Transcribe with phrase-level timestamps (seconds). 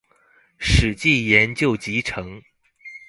[0.57, 2.41] 史記研究集成